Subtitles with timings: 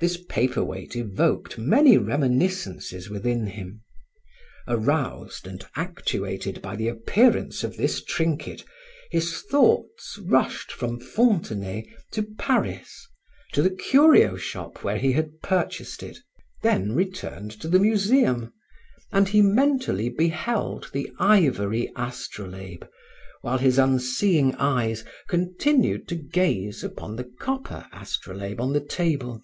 [0.00, 3.80] This paper weight evoked many reminiscences within him.
[4.68, 8.62] Aroused and actuated by the appearance of this trinket,
[9.10, 13.08] his thoughts rushed from Fontenay to Paris,
[13.52, 16.18] to the curio shop where he had purchased it,
[16.62, 18.52] then returned to the Museum,
[19.10, 22.86] and he mentally beheld the ivory astrolabe,
[23.42, 29.42] while his unseeing eyes continued to gaze upon the copper astrolabe on the table.